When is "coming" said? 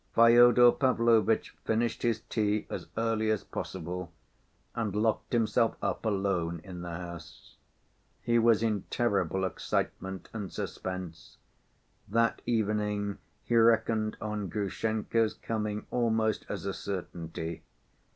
15.35-15.85